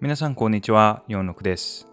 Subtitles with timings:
[0.00, 1.88] 皆さんこんにちは、四六です。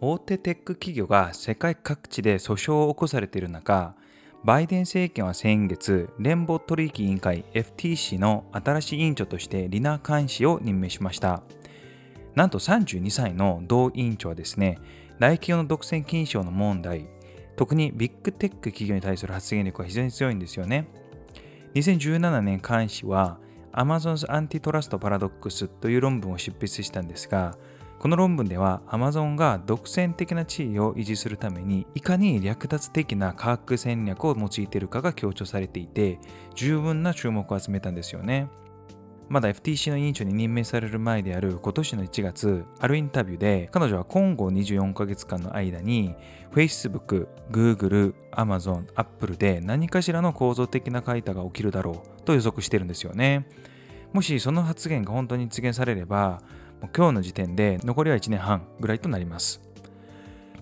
[0.00, 3.96] 大手テック企業が世界各地で訴訟を起こされている中、
[4.44, 11.42] バイデン政権は先月、連邦取引委員会 FTC の新しい委員長としてリナ・カン氏を任命しました。
[12.36, 14.78] なんと32歳の同委員長はですね、
[15.18, 17.08] 大企業の独占禁止法の問題、
[17.56, 20.86] 特にビッグテック企業に対する発言力が非常に強いんですよね。
[21.74, 23.40] 2017年、カン氏は
[23.76, 27.56] Amazon's Antitrust Paradox という論文を執筆したんですが、
[27.98, 36.18] この論文では Amazon が独占的な地位を維持するためにいかに略奪的な科学戦略を用いているかが強調されていて
[36.54, 38.48] 十分な注目を集めたんですよね。
[39.28, 46.14] まだ FTC の委員長に任命される前である今年の1月、あるインタビューで彼女は今後24ヶ月間の間に
[46.54, 53.48] Facebook、Google、Amazon、Apple で何かしらの構造的な開拓が起きるだろうと予測してるんですよね。
[54.12, 56.40] もしその発言が本当に実現されれば、
[56.96, 59.65] 今日の時点で残りは1年半ぐらいとなります。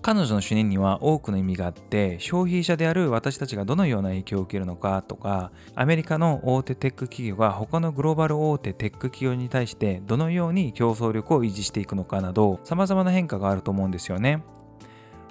[0.05, 14.43] 彼女の主任には多くの意味があって消費者である私たちがどのような影響を受けるのかとかアメリカの大手テック企業が他のグローバル大手テック企業に対してどのように競争力を維持していくのかなど様々な変化があると思うんですよね。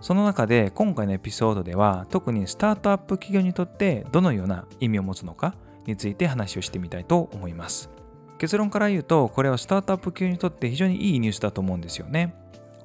[0.00, 5.54] その中で今回のエピソードでは特にスタートアップ企業にとってどのような意味を持つのか
[5.86, 7.90] について話をしてみたいと思います。
[8.38, 12.34] 結論から言うとこれはスタートアップ企業にとって非常にいいニュースだと思うんですよね。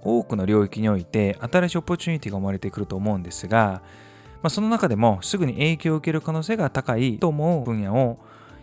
[0.03, 3.81] 多くの領域において新しいオポチュニティが生まれてくると思うんですが、
[4.41, 8.19] まあ、その中でもすぐに影響を受ける可能性が高いと思う分野を、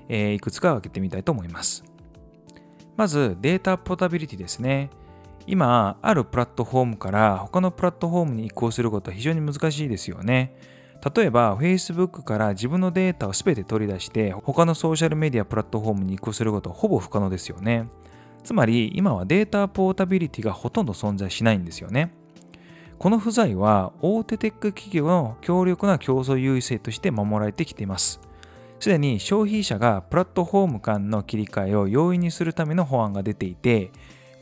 [0.09, 1.85] えー、いくつか分けてみたいと思います。
[2.97, 4.91] まずデータポータビリティですね。
[5.47, 10.57] 今、あるプラットフォームから他のプラットフォームに移行することは非常に難しいですよね。
[11.15, 17.89] 例えば Facebook から自分のデータを全て取り出して他のソーシャルメディアプラットフォームに移行することはほぼ不可能ですよね。
[18.47, 22.15] つまり今はデータポータビリティがほとんど存在しないんですよね。
[22.97, 28.21] この不在は大手テック企業の強力な競争優位性として守られてきています。
[28.79, 33.91] すでに消費者がプラットフォーム間の切り替えを容易にするための法案が出ていて、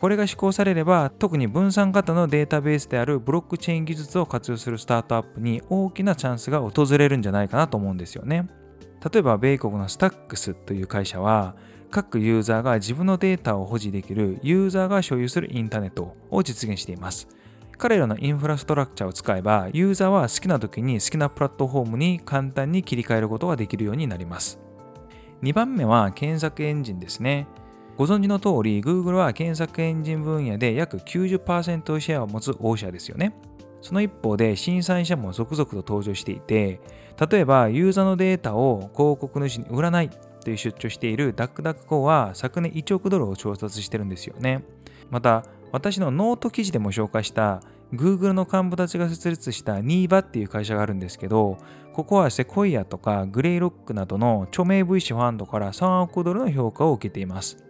[0.00, 8.48] これが施行されれば特に分散型のデータベースであるブロックチェーン技術を活用するスタートアップに大きなチャンスが訪れるんじゃないかなと思うんですよね。
[9.10, 11.56] 例えば米国のスタックスという会社は
[11.94, 17.28] 各ユーザーが自分のデータを保持できるユーザーが所有するインターネットを実現しています。
[17.78, 24.58] 彼らのインフラストラクチャーを使えば、ユーザーは好きな時に好きなプラットフォームに簡単に切り替えることができるようになります。
[25.44, 27.46] 2番目は検索エンジンですね。
[27.96, 33.36] ご存知の通り、Google は検索エンジン分野で約90%シェアを持つ大社ですよね。
[33.80, 36.80] その一方で、新参者も続々と登場していて、
[37.30, 40.10] 例えばユーザーのデータを広告主に売らない
[40.44, 44.62] という主張している DuckDuckGo は昨年1億ドルを調達してるんですよね。
[45.10, 47.60] また、私のノート記事でも紹介した
[47.92, 51.58] Google の幹部たちが設立した Neeva っていう会社があるんですけど、
[51.92, 57.64] ここは Sequoia とか Greylock などの著名 VC ファンドから3億ドルの評価を受けています。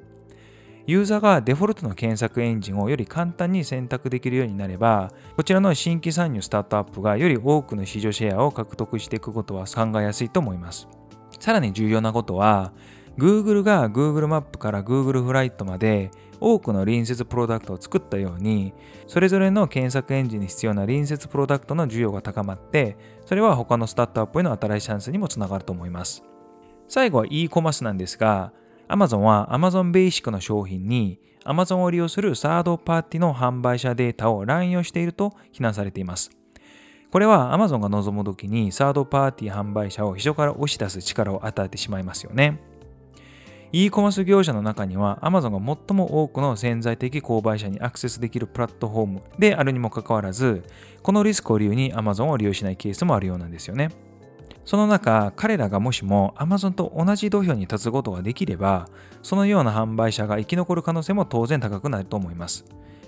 [0.87, 10.87] ユーザーがデフォルトの検索エンジンをより簡単に選択できるようになれば、こちらの新規参入スタートアップがより多くの市場シェアを獲得していくことは考えやすいと思います。
[11.45, 12.73] さらに重要なことは、
[13.19, 16.11] Google が Google マップから Google フライトまで
[16.41, 18.73] 多くの隣接プロダクトを作ったように、
[19.07, 22.97] それぞれの検索エンジンに必要な隣接プロダクトの需要が高まって、
[23.27, 26.25] それは他のスタートアップへの新しいチャンスにもつながると思います。
[26.89, 28.55] 最後は e コマースなんですが、
[28.89, 36.31] Amazon は Amazon Basic の商品に Amazon を利用するサードパーティの販売者データを乱用していると非難されています。
[37.15, 42.59] これは Amazon が望む時にサードパーティー販売者を人から押し出す力を与えてしまいますよね。
[43.71, 50.65] e コマース業者の中には Amazon が最も多くの潜在的購買者にアクセスできるプラットフォームであるにもかかわらず、
[51.05, 53.91] このリスクを理由に Amazon を利用しないケースもあるようなんですよね。
[54.65, 58.89] その中、彼らがもしも Amazon と同じ土俵に立つことができれば、
[59.23, 62.65] そのような販売者が生き残る可能性も当然高くなると思います。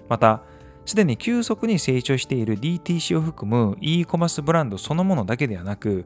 [0.09, 0.43] また、
[0.87, 6.05] すでに急速に成長している DTC を含む e コマースブランドそのものだけではなく、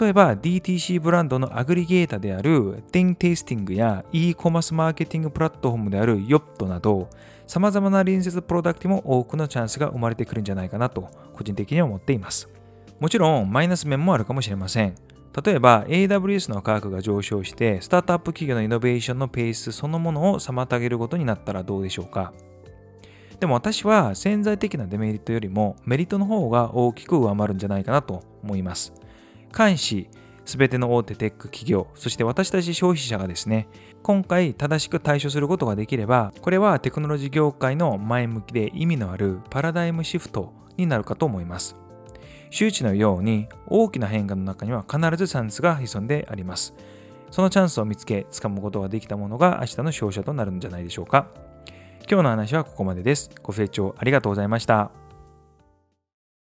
[0.00, 7.10] 例えば DTC ブランドのアグリゲータである Ten Tasting や e コマースマーケティングプラットフォームである YOT など、
[7.48, 12.48] 様々な隣接プロダクトにも多くのチャンスが生まれてくるんじゃないかなと個人的には思っています。
[13.00, 14.94] もちろんマイナス面もあるかもしれません。
[15.44, 22.32] 例えば AWS の価格が上昇してスタートアップ企業のイノベーションのペースそのものを妨げることになったらどうでしょうか
[23.42, 28.92] でも私は潜在的なデメリットよりもメリットの方が大きく上回るんじゃないかなと思います。
[29.52, 30.08] 監視、
[30.44, 33.66] すべての大手テック企業、そして私たち消費者がですね、
[34.04, 41.74] 今回正しく対処することができれば、これはテクノロジー業界の前向きで意味のあるパラダイムシフトになるかと思います。
[42.50, 46.76] 周知のように大きな変化の中には必ずチャンスが潜んであります。
[47.32, 51.26] そのチャンスを見つけ、掴むことができたものが明日の勝者となるんじゃないでしょうか。
[52.08, 53.30] 今日の話はここまでです。
[53.42, 55.01] ご清聴ありがとうございました。